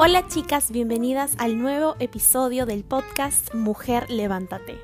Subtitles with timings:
[0.00, 4.78] Hola chicas, bienvenidas al nuevo episodio del podcast Mujer Levántate.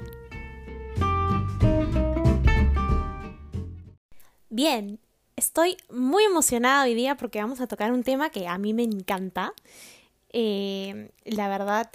[4.51, 4.99] Bien,
[5.37, 8.83] estoy muy emocionada hoy día porque vamos a tocar un tema que a mí me
[8.83, 9.55] encanta.
[10.33, 11.93] Eh, la verdad,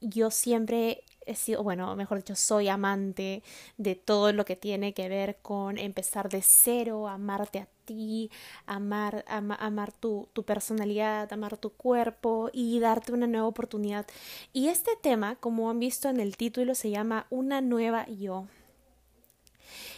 [0.00, 3.42] yo siempre he sido, bueno, mejor dicho, soy amante
[3.76, 8.30] de todo lo que tiene que ver con empezar de cero, amarte a ti,
[8.66, 14.06] amar, amar tu, tu personalidad, amar tu cuerpo y darte una nueva oportunidad.
[14.52, 18.46] Y este tema, como han visto en el título, se llama Una nueva yo.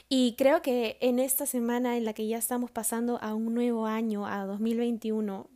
[0.08, 3.86] Y creo que en esta semana en la que ya estamos pasando a un nuevo
[3.86, 5.48] año, a 2021,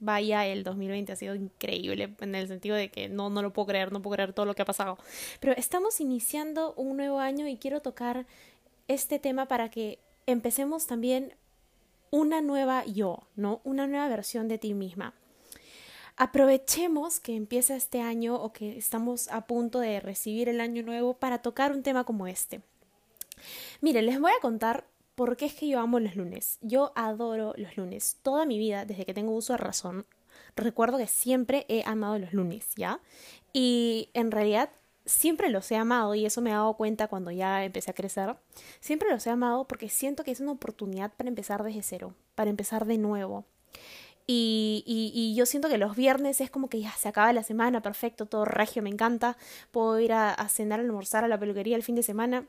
[0.00, 3.66] vaya, el 2020 ha sido increíble en el sentido de que no, no lo puedo
[3.66, 4.98] creer, no puedo creer todo lo que ha pasado.
[5.40, 8.26] Pero estamos iniciando un nuevo año y quiero tocar
[8.88, 11.34] este tema para que empecemos también
[12.10, 13.60] una nueva yo, ¿no?
[13.64, 15.14] Una nueva versión de ti misma.
[16.16, 21.14] Aprovechemos que empieza este año o que estamos a punto de recibir el año nuevo
[21.14, 22.60] para tocar un tema como este.
[23.80, 26.58] Miren, les voy a contar ¿Por qué es que yo amo los lunes?
[26.60, 28.18] Yo adoro los lunes.
[28.22, 30.06] Toda mi vida, desde que tengo uso de razón,
[30.56, 33.00] recuerdo que siempre he amado los lunes, ¿ya?
[33.52, 34.70] Y en realidad
[35.06, 38.36] siempre los he amado y eso me he dado cuenta cuando ya empecé a crecer.
[38.80, 42.50] Siempre los he amado porque siento que es una oportunidad para empezar desde cero, para
[42.50, 43.44] empezar de nuevo.
[44.26, 47.82] Y, y, yo siento que los viernes es como que ya se acaba la semana,
[47.82, 49.36] perfecto, todo regio, me encanta.
[49.70, 52.46] Puedo ir a, a cenar, a almorzar a la peluquería el fin de semana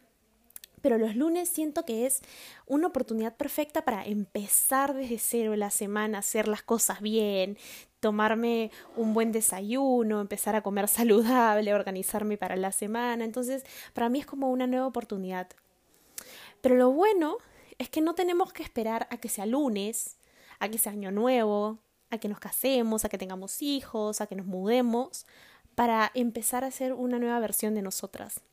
[0.86, 2.22] pero los lunes siento que es
[2.67, 7.58] una oportunidad perfecta para empezar desde cero la semana, hacer las cosas bien,
[8.00, 13.25] tomarme un buen desayuno, empezar a comer saludable, organizarme para la semana.
[13.25, 15.47] Entonces, para mí es como una nueva oportunidad.
[16.61, 17.38] Pero lo bueno
[17.80, 20.17] es que no tenemos que esperar a que sea lunes,
[20.59, 21.80] a que sea año nuevo,
[22.11, 25.25] a que nos casemos, a que tengamos hijos, a que nos mudemos,
[25.73, 28.44] para empezar a hacer una nueva versión de nosotras.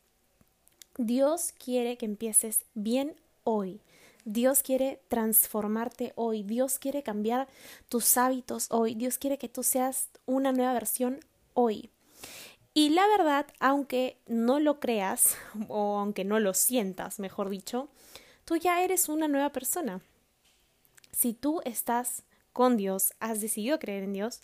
[0.97, 3.81] Dios quiere que empieces bien hoy.
[4.25, 6.43] Dios quiere transformarte hoy.
[6.43, 7.47] Dios quiere cambiar
[7.89, 8.95] tus hábitos hoy.
[8.95, 11.19] Dios quiere que tú seas una nueva versión
[11.53, 11.89] hoy.
[12.73, 15.37] Y la verdad, aunque no lo creas,
[15.67, 17.89] o aunque no lo sientas, mejor dicho,
[18.45, 20.01] tú ya eres una nueva persona.
[21.11, 24.41] Si tú estás con Dios, has decidido creer en Dios,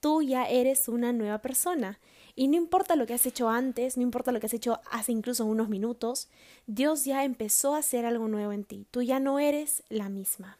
[0.00, 1.98] tú ya eres una nueva persona.
[2.36, 5.12] Y no importa lo que has hecho antes, no importa lo que has hecho hace
[5.12, 6.28] incluso unos minutos,
[6.66, 8.86] Dios ya empezó a hacer algo nuevo en ti.
[8.90, 10.58] Tú ya no eres la misma.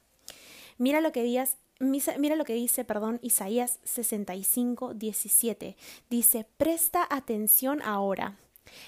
[0.79, 1.57] Mira lo que dice,
[2.19, 5.77] mira lo que dice, perdón, Isaías 65, 17.
[6.11, 8.39] Dice, presta atención ahora.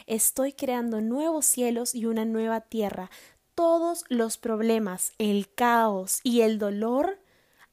[0.07, 3.11] Estoy creando nuevos cielos y una nueva tierra.
[3.55, 7.19] Todos los problemas, el caos y el dolor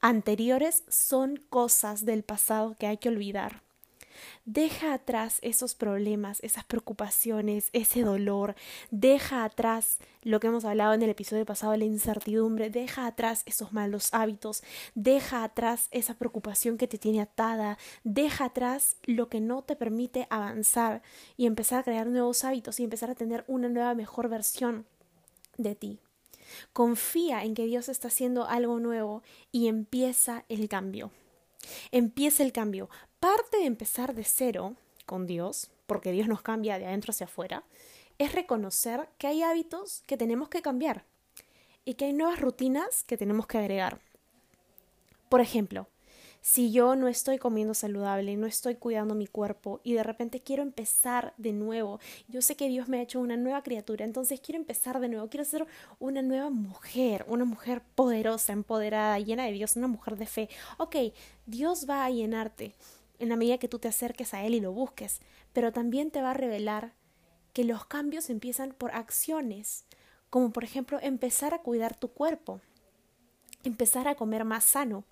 [0.00, 3.63] anteriores son cosas del pasado que hay que olvidar.
[4.44, 8.54] Deja atrás esos problemas, esas preocupaciones, ese dolor.
[8.90, 12.70] Deja atrás lo que hemos hablado en el episodio pasado, la incertidumbre.
[12.70, 14.62] Deja atrás esos malos hábitos.
[14.94, 17.78] Deja atrás esa preocupación que te tiene atada.
[18.04, 21.02] Deja atrás lo que no te permite avanzar
[21.36, 24.86] y empezar a crear nuevos hábitos y empezar a tener una nueva, mejor versión
[25.56, 26.00] de ti.
[26.72, 31.10] Confía en que Dios está haciendo algo nuevo y empieza el cambio.
[31.90, 32.90] Empieza el cambio
[33.24, 34.74] parte de empezar de cero
[35.06, 37.64] con Dios, porque Dios nos cambia de adentro hacia afuera,
[38.18, 41.06] es reconocer que hay hábitos que tenemos que cambiar
[41.86, 43.98] y que hay nuevas rutinas que tenemos que agregar.
[45.30, 45.88] Por ejemplo,
[46.42, 50.62] si yo no estoy comiendo saludable, no estoy cuidando mi cuerpo y de repente quiero
[50.62, 54.60] empezar de nuevo, yo sé que Dios me ha hecho una nueva criatura, entonces quiero
[54.60, 55.66] empezar de nuevo, quiero ser
[55.98, 60.50] una nueva mujer, una mujer poderosa, empoderada, llena de Dios, una mujer de fe.
[60.76, 60.96] Ok,
[61.46, 62.74] Dios va a llenarte
[63.18, 65.20] en la medida que tú te acerques a Él y lo busques,
[65.52, 66.92] pero también te va a revelar
[67.52, 69.84] que los cambios empiezan por acciones,
[70.30, 72.60] como por ejemplo empezar a cuidar tu cuerpo,
[73.62, 75.04] empezar a comer más sano.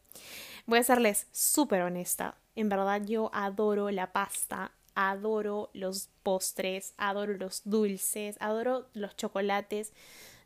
[0.66, 7.34] Voy a serles súper honesta, en verdad yo adoro la pasta, adoro los postres, adoro
[7.34, 9.92] los dulces, adoro los chocolates.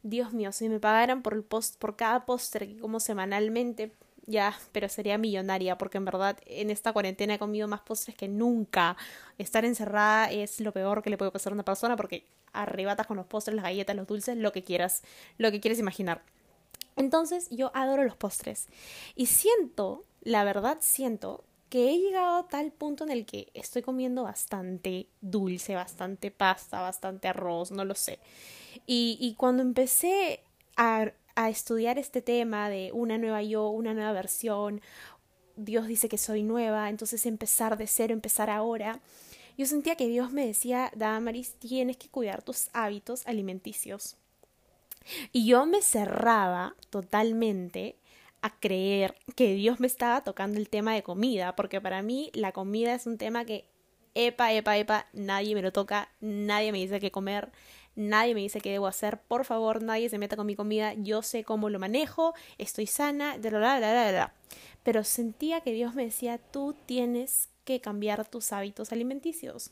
[0.02, 3.92] Dios mío, si me pagaran por, el post, por cada postre que como semanalmente,
[4.26, 8.28] ya, pero sería millonaria, porque en verdad en esta cuarentena he comido más postres que
[8.28, 8.96] nunca.
[9.38, 13.16] Estar encerrada es lo peor que le puede pasar a una persona porque arrebatas con
[13.16, 15.02] los postres, las galletas, los dulces, lo que quieras,
[15.38, 16.22] lo que quieres imaginar.
[16.96, 18.66] Entonces yo adoro los postres
[19.14, 23.82] y siento, la verdad siento que he llegado a tal punto en el que estoy
[23.82, 28.18] comiendo bastante dulce, bastante pasta, bastante arroz, no lo sé.
[28.86, 30.40] Y, y cuando empecé
[30.76, 34.80] a a estudiar este tema de una nueva yo, una nueva versión,
[35.56, 39.00] Dios dice que soy nueva, entonces empezar de cero, empezar ahora.
[39.56, 44.16] Yo sentía que Dios me decía, Damaris, tienes que cuidar tus hábitos alimenticios.
[45.32, 47.96] Y yo me cerraba totalmente
[48.42, 52.52] a creer que Dios me estaba tocando el tema de comida, porque para mí la
[52.52, 53.66] comida es un tema que,
[54.14, 57.50] epa, epa, epa, nadie me lo toca, nadie me dice qué comer,
[57.96, 61.22] nadie me dice qué debo hacer, por favor, nadie se meta con mi comida, yo
[61.22, 64.32] sé cómo lo manejo, estoy sana, bla, bla, bla, bla,
[64.82, 69.70] Pero sentía que Dios me decía, tú tienes que cambiar tus hábitos alimenticios.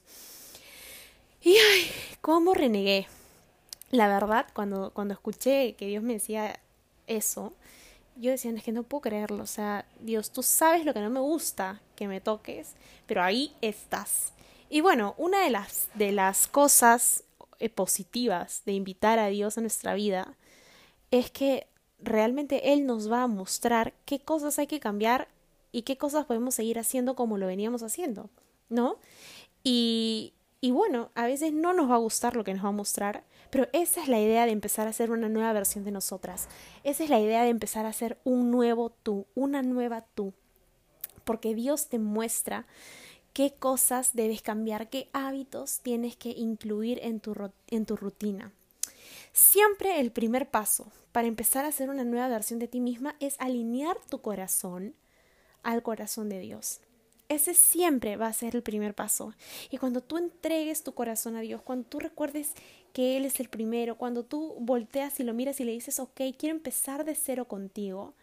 [1.40, 1.90] Y ay,
[2.20, 3.06] cómo renegué.
[3.90, 6.58] La verdad, cuando, cuando escuché que Dios me decía
[7.06, 7.52] eso,
[8.16, 11.10] yo decía, es que no puedo creerlo, o sea, Dios, tú sabes lo que no
[11.10, 12.72] me gusta que me toques,
[13.06, 14.32] pero ahí estás.
[14.70, 17.24] Y bueno, una de las, de las cosas
[17.70, 20.36] positivas de invitar a Dios a nuestra vida
[21.10, 21.66] es que
[21.98, 25.28] realmente Él nos va a mostrar qué cosas hay que cambiar
[25.72, 28.30] y qué cosas podemos seguir haciendo como lo veníamos haciendo,
[28.68, 28.98] ¿no?
[29.62, 32.72] Y, y bueno, a veces no nos va a gustar lo que nos va a
[32.72, 36.48] mostrar, pero esa es la idea de empezar a hacer una nueva versión de nosotras.
[36.84, 40.32] Esa es la idea de empezar a hacer un nuevo tú, una nueva tú.
[41.24, 42.66] Porque Dios te muestra
[43.34, 47.34] qué cosas debes cambiar, qué hábitos tienes que incluir en tu,
[47.66, 48.52] en tu rutina.
[49.32, 53.34] Siempre el primer paso para empezar a hacer una nueva versión de ti misma es
[53.40, 54.94] alinear tu corazón
[55.64, 56.80] al corazón de Dios.
[57.28, 59.34] Ese siempre va a ser el primer paso.
[59.70, 62.52] Y cuando tú entregues tu corazón a Dios, cuando tú recuerdes
[62.92, 66.20] que Él es el primero, cuando tú volteas y lo miras y le dices, ok,
[66.38, 68.14] quiero empezar de cero contigo,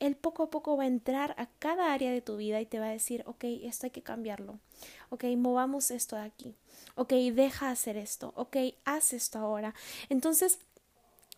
[0.00, 2.80] él poco a poco va a entrar a cada área de tu vida y te
[2.80, 4.58] va a decir, ok, esto hay que cambiarlo,
[5.10, 6.54] ok, movamos esto de aquí,
[6.96, 9.74] ok, deja hacer esto, ok, haz esto ahora.
[10.08, 10.58] Entonces,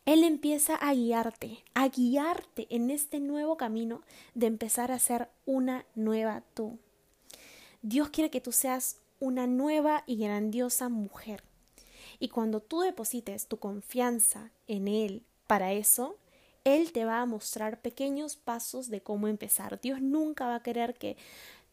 [0.07, 4.03] Él empieza a guiarte, a guiarte en este nuevo camino
[4.35, 6.79] de empezar a ser una nueva tú.
[7.83, 11.43] Dios quiere que tú seas una nueva y grandiosa mujer.
[12.21, 16.17] Y cuando tú deposites tu confianza en Él para eso,
[16.65, 19.81] él te va a mostrar pequeños pasos de cómo empezar.
[19.81, 21.17] Dios nunca va a querer que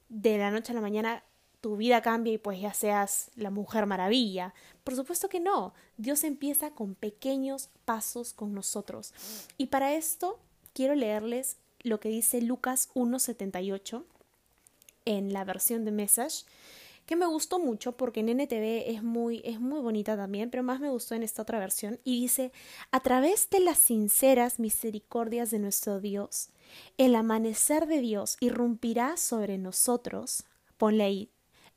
[0.09, 1.23] de la noche a la mañana
[1.61, 4.53] tu vida cambie y pues ya seas la mujer maravilla.
[4.83, 5.73] Por supuesto que no.
[5.97, 9.13] Dios empieza con pequeños pasos con nosotros.
[9.57, 10.39] Y para esto
[10.73, 14.03] quiero leerles lo que dice Lucas 1.78
[15.05, 16.45] en la versión de Message
[17.09, 20.79] que me gustó mucho porque en NTV es muy, es muy bonita también, pero más
[20.79, 22.51] me gustó en esta otra versión y dice,
[22.91, 26.51] a través de las sinceras misericordias de nuestro Dios,
[26.99, 30.43] el amanecer de Dios irrumpirá sobre nosotros,
[30.77, 31.31] ponle ahí,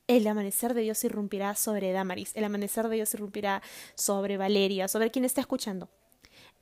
[0.07, 3.63] el amanecer de Dios irrumpirá sobre Damaris, el amanecer de Dios irrumpirá
[3.95, 5.89] sobre Valeria, sobre quien está escuchando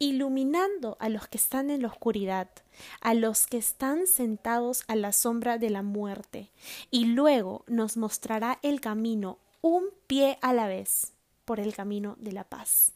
[0.00, 2.48] iluminando a los que están en la oscuridad,
[3.00, 6.50] a los que están sentados a la sombra de la muerte,
[6.90, 11.12] y luego nos mostrará el camino un pie a la vez
[11.44, 12.92] por el camino de la paz.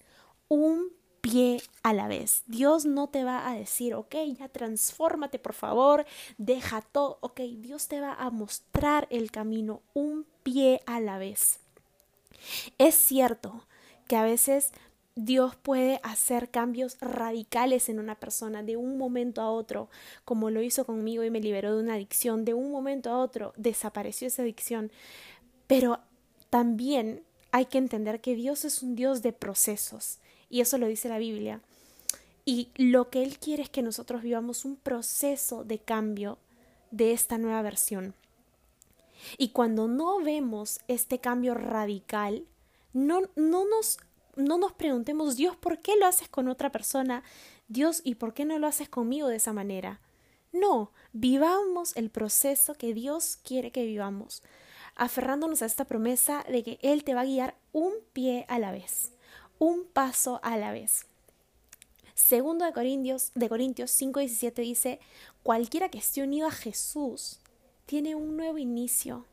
[0.49, 2.43] Un pie a la vez.
[2.47, 6.07] Dios no te va a decir, ok, ya transfórmate por favor,
[6.39, 11.61] deja todo, ok, Dios te va a mostrar el camino un pie a la vez.
[12.79, 13.67] Es cierto
[14.07, 14.73] que a veces
[15.17, 19.89] Dios puede hacer cambios radicales en una persona de un momento a otro,
[20.25, 23.53] como lo hizo conmigo y me liberó de una adicción, de un momento a otro
[23.57, 24.91] desapareció esa adicción.
[25.69, 26.01] Pero
[26.51, 30.19] también hay que entender que Dios es un Dios de procesos,
[30.51, 31.61] y eso lo dice la Biblia.
[32.45, 36.39] Y lo que Él quiere es que nosotros vivamos un proceso de cambio
[36.91, 38.15] de esta nueva versión.
[39.39, 42.45] Y cuando no vemos este cambio radical,
[42.93, 43.99] no, no nos
[44.37, 47.23] no nos preguntemos, Dios, ¿por qué lo haces con otra persona?
[47.69, 50.01] Dios, ¿y por qué no lo haces conmigo de esa manera?
[50.53, 54.43] No, vivamos el proceso que Dios quiere que vivamos,
[54.95, 58.71] aferrándonos a esta promesa de que Él te va a guiar un pie a la
[58.71, 59.11] vez,
[59.59, 61.07] un paso a la vez.
[62.15, 65.01] Segundo de Corintios, de Corintios 5:17 dice,
[65.43, 67.41] cualquiera que esté unido a Jesús
[67.87, 69.27] tiene un nuevo inicio.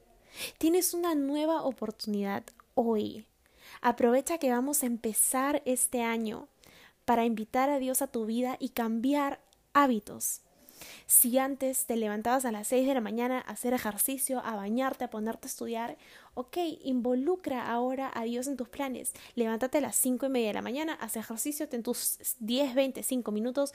[0.58, 2.44] Tienes una nueva oportunidad
[2.74, 3.26] hoy.
[3.82, 6.48] Aprovecha que vamos a empezar este año
[7.04, 9.40] para invitar a Dios a tu vida y cambiar
[9.74, 10.42] hábitos.
[11.08, 15.06] Si antes te levantabas a las 6 de la mañana a hacer ejercicio, a bañarte,
[15.06, 15.98] a ponerte a estudiar,
[16.36, 19.14] ok, involucra ahora a Dios en tus planes.
[19.36, 23.32] Levántate a las 5 y media de la mañana, haz ejercicio, ten tus 10, 25
[23.32, 23.74] minutos,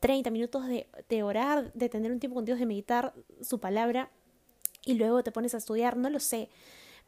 [0.00, 4.10] 30 minutos de, de orar, de tener un tiempo con Dios, de meditar su palabra
[4.84, 6.50] y luego te pones a estudiar, no lo sé.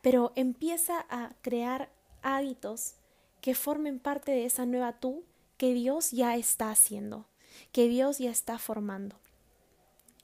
[0.00, 1.90] Pero empieza a crear
[2.28, 2.94] hábitos
[3.40, 5.24] que formen parte de esa nueva tú
[5.56, 7.26] que Dios ya está haciendo,
[7.72, 9.16] que Dios ya está formando.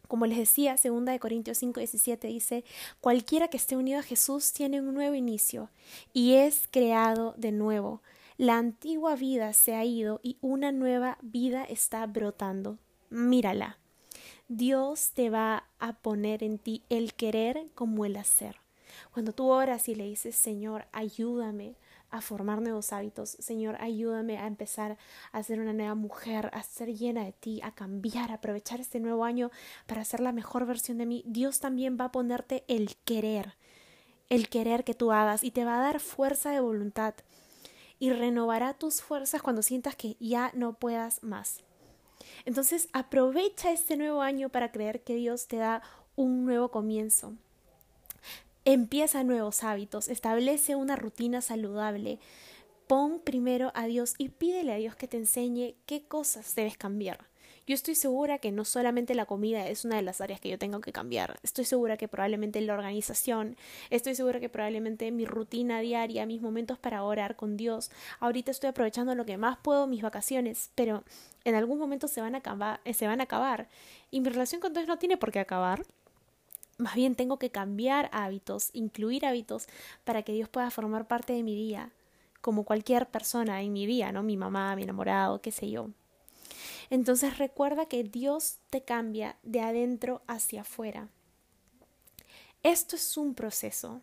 [0.06, 2.64] Como les decía, 2 Corintios 5, 17 dice,
[3.00, 5.70] cualquiera que esté unido a Jesús tiene un nuevo inicio
[6.12, 8.02] y es creado de nuevo.
[8.36, 12.78] La antigua vida se ha ido y una nueva vida está brotando.
[13.08, 13.78] Mírala.
[14.48, 18.56] Dios te va a poner en ti el querer como el hacer.
[19.12, 21.76] Cuando tú oras y le dices, Señor, ayúdame
[22.14, 23.30] a formar nuevos hábitos.
[23.40, 24.96] Señor, ayúdame a empezar
[25.32, 29.00] a ser una nueva mujer, a ser llena de ti, a cambiar, a aprovechar este
[29.00, 29.50] nuevo año
[29.86, 31.24] para ser la mejor versión de mí.
[31.26, 33.56] Dios también va a ponerte el querer,
[34.28, 37.14] el querer que tú hagas y te va a dar fuerza de voluntad
[37.98, 41.64] y renovará tus fuerzas cuando sientas que ya no puedas más.
[42.44, 45.82] Entonces aprovecha este nuevo año para creer que Dios te da
[46.14, 47.34] un nuevo comienzo.
[48.66, 52.18] Empieza nuevos hábitos, establece una rutina saludable,
[52.86, 57.26] pon primero a Dios y pídele a Dios que te enseñe qué cosas debes cambiar.
[57.66, 60.58] Yo estoy segura que no solamente la comida es una de las áreas que yo
[60.58, 61.38] tengo que cambiar.
[61.42, 63.58] Estoy segura que probablemente la organización,
[63.90, 67.90] estoy segura que probablemente mi rutina diaria, mis momentos para orar con Dios.
[68.18, 71.04] Ahorita estoy aprovechando lo que más puedo mis vacaciones, pero
[71.44, 73.68] en algún momento se van a acabar, se van a acabar.
[74.10, 75.84] Y mi relación con Dios no tiene por qué acabar.
[76.78, 79.66] Más bien tengo que cambiar hábitos, incluir hábitos
[80.04, 81.92] para que Dios pueda formar parte de mi día,
[82.40, 84.22] como cualquier persona en mi día, ¿no?
[84.22, 85.90] Mi mamá, mi enamorado, qué sé yo.
[86.90, 91.08] Entonces recuerda que Dios te cambia de adentro hacia afuera.
[92.62, 94.00] Esto es un proceso,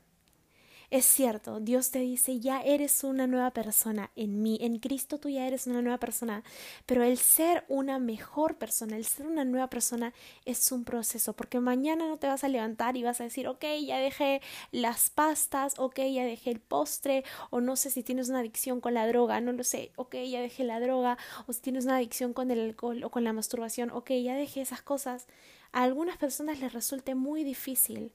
[0.92, 5.30] es cierto, Dios te dice, ya eres una nueva persona en mí, en Cristo tú
[5.30, 6.44] ya eres una nueva persona,
[6.86, 11.62] pero el ser una mejor persona, el ser una nueva persona es un proceso, porque
[11.62, 14.42] mañana no te vas a levantar y vas a decir, ok, ya dejé
[14.74, 18.94] las pastas, ok, ya dejé el postre, o no sé si tienes una adicción con
[18.94, 21.18] la droga, no lo sé, ok, ya dejé la droga,
[21.48, 24.60] o si tienes una adicción con el alcohol o con la masturbación, ok, ya dejé
[24.60, 25.28] esas cosas.
[25.72, 28.12] A algunas personas les resulte muy difícil,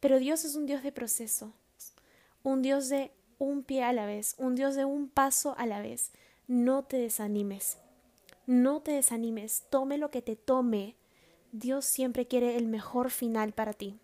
[0.00, 1.54] pero Dios es un Dios de proceso
[2.48, 5.82] un Dios de un pie a la vez, un Dios de un paso a la
[5.82, 6.12] vez.
[6.46, 7.76] No te desanimes,
[8.46, 10.96] no te desanimes, tome lo que te tome.
[11.52, 13.98] Dios siempre quiere el mejor final para ti.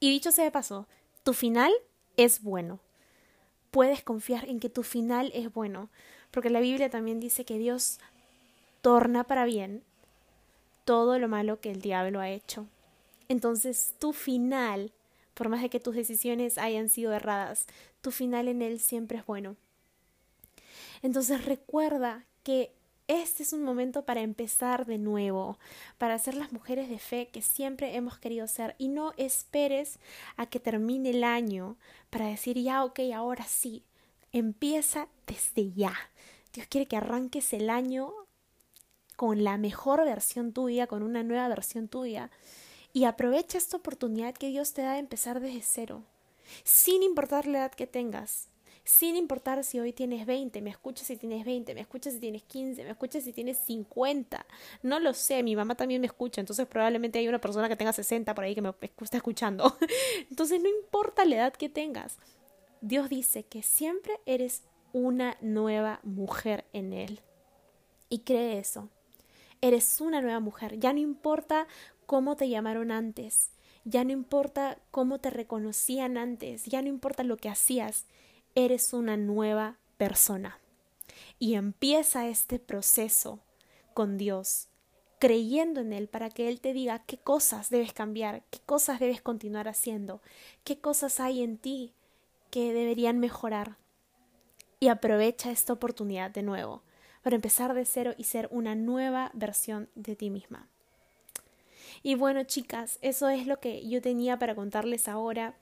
[0.00, 0.88] Y dicho sea de paso,
[1.22, 1.72] tu final
[2.16, 2.80] es bueno.
[3.70, 5.88] Puedes confiar en que tu final es bueno,
[6.32, 8.00] porque la Biblia también dice que Dios
[8.80, 9.84] torna para bien
[10.84, 12.66] todo lo malo que el diablo ha hecho.
[13.28, 14.92] Entonces tu final
[15.40, 17.64] por más de que tus decisiones hayan sido erradas,
[18.02, 19.56] tu final en él siempre es bueno.
[21.00, 22.74] Entonces recuerda que
[23.08, 25.58] este es un momento para empezar de nuevo,
[25.96, 29.98] para ser las mujeres de fe que siempre hemos querido ser y no esperes
[30.36, 31.78] a que termine el año
[32.10, 33.82] para decir ya, ok, ahora sí,
[34.32, 35.94] empieza desde ya.
[36.52, 38.12] Dios quiere que arranques el año
[39.16, 42.30] con la mejor versión tuya, con una nueva versión tuya.
[42.92, 46.02] Y aprovecha esta oportunidad que Dios te da de empezar desde cero,
[46.64, 48.48] sin importar la edad que tengas,
[48.84, 52.42] sin importar si hoy tienes 20, me escuchas si tienes 20, me escuchas si tienes
[52.42, 54.44] 15, me escuchas si tienes 50.
[54.82, 57.92] No lo sé, mi mamá también me escucha, entonces probablemente hay una persona que tenga
[57.92, 59.76] 60 por ahí que me está escuchando.
[60.30, 62.18] Entonces no importa la edad que tengas.
[62.80, 67.20] Dios dice que siempre eres una nueva mujer en Él.
[68.08, 68.88] Y cree eso.
[69.60, 70.78] Eres una nueva mujer.
[70.78, 71.68] Ya no importa
[72.10, 73.52] cómo te llamaron antes,
[73.84, 78.04] ya no importa cómo te reconocían antes, ya no importa lo que hacías,
[78.56, 80.58] eres una nueva persona.
[81.38, 83.38] Y empieza este proceso
[83.94, 84.66] con Dios,
[85.20, 89.22] creyendo en Él para que Él te diga qué cosas debes cambiar, qué cosas debes
[89.22, 90.20] continuar haciendo,
[90.64, 91.94] qué cosas hay en ti
[92.50, 93.76] que deberían mejorar.
[94.80, 96.82] Y aprovecha esta oportunidad de nuevo
[97.22, 100.68] para empezar de cero y ser una nueva versión de ti misma.
[102.02, 105.54] Y bueno, chicas, eso es lo que yo tenía para contarles ahora.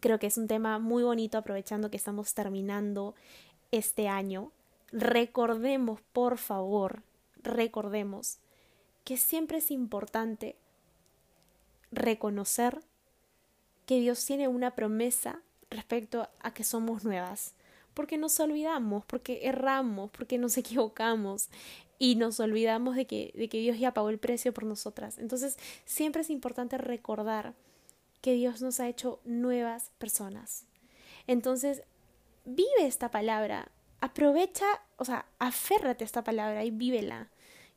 [0.00, 3.14] Creo que es un tema muy bonito aprovechando que estamos terminando
[3.70, 4.52] este año.
[4.92, 7.02] Recordemos, por favor,
[7.42, 8.38] recordemos
[9.04, 10.56] que siempre es importante
[11.90, 12.80] reconocer
[13.86, 17.54] que Dios tiene una promesa respecto a que somos nuevas,
[17.94, 21.48] porque nos olvidamos, porque erramos, porque nos equivocamos
[21.98, 25.18] y nos olvidamos de que, de que Dios ya pagó el precio por nosotras.
[25.18, 27.54] Entonces, siempre es importante recordar
[28.20, 30.64] que Dios nos ha hecho nuevas personas.
[31.26, 31.82] Entonces,
[32.44, 37.28] vive esta palabra, aprovecha, o sea, aférrate a esta palabra y vívela.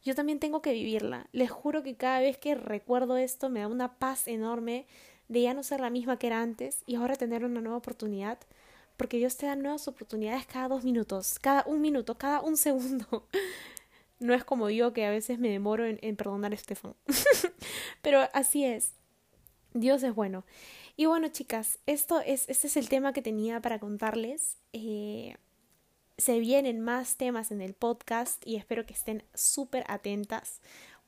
[0.03, 1.27] Yo también tengo que vivirla.
[1.31, 4.87] Les juro que cada vez que recuerdo esto me da una paz enorme
[5.27, 8.39] de ya no ser la misma que era antes y ahora tener una nueva oportunidad.
[8.97, 13.27] Porque Dios te da nuevas oportunidades cada dos minutos, cada un minuto, cada un segundo.
[14.21, 16.95] No es como yo que a veces me demoro en, perdonar a Estefan.
[18.01, 18.93] Pero así es.
[19.73, 20.45] Dios es bueno.
[20.95, 24.57] Y bueno, chicas, esto es, este es el tema que tenía para contarles.
[24.73, 25.35] Eh,
[26.17, 30.61] se vienen más temas en el podcast y espero que estén súper atentas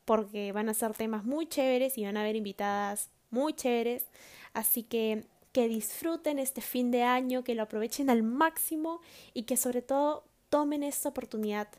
[0.05, 4.08] porque van a ser temas muy chéveres y van a haber invitadas muy chéveres.
[4.53, 9.01] Así que que disfruten este fin de año, que lo aprovechen al máximo
[9.34, 11.70] y que sobre todo tomen esta oportunidad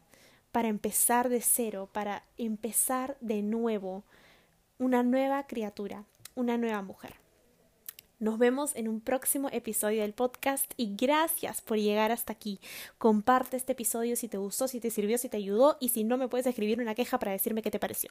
[0.55, 4.05] para empezar de cero, para empezar de nuevo,
[4.79, 6.05] una nueva criatura,
[6.37, 7.17] una nueva mujer.
[8.21, 12.61] Nos vemos en un próximo episodio del podcast y gracias por llegar hasta aquí.
[12.99, 16.19] Comparte este episodio si te gustó, si te sirvió, si te ayudó y si no
[16.19, 18.11] me puedes escribir una queja para decirme qué te pareció.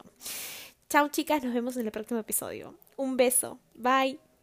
[0.90, 2.74] Chao chicas, nos vemos en el próximo episodio.
[2.98, 3.58] Un beso.
[3.74, 4.33] Bye.